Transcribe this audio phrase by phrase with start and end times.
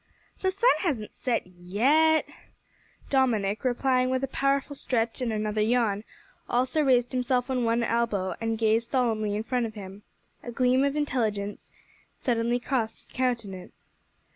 [0.41, 2.25] "The sun hasn't set yet!"
[3.11, 6.03] Dominick, replying with a powerful stretch and another yawn,
[6.49, 10.01] also raised himself on one elbow and gazed solemnly in front of him.
[10.41, 11.69] A gleam of intelligence
[12.15, 13.91] suddenly crossed his countenance.